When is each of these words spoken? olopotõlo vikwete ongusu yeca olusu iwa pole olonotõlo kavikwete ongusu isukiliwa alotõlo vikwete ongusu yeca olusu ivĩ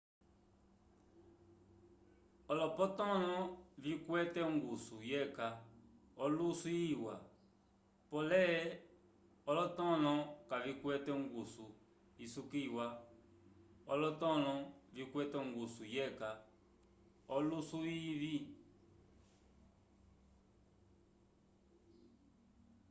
olopotõlo 2.51 3.33
vikwete 3.83 4.39
ongusu 4.49 4.95
yeca 5.11 5.47
olusu 6.23 6.69
iwa 6.93 7.15
pole 8.09 8.45
olonotõlo 9.49 10.13
kavikwete 10.49 11.11
ongusu 11.19 11.65
isukiliwa 12.25 12.87
alotõlo 13.93 14.53
vikwete 14.95 15.35
ongusu 15.43 15.83
yeca 15.95 16.29
olusu 17.35 17.77
ivĩ 18.09 18.35